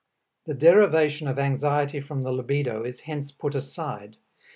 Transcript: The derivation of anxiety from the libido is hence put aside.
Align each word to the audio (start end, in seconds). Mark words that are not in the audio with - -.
The 0.47 0.55
derivation 0.55 1.27
of 1.27 1.37
anxiety 1.37 2.01
from 2.01 2.23
the 2.23 2.31
libido 2.31 2.83
is 2.83 3.01
hence 3.01 3.31
put 3.31 3.53
aside. 3.53 4.17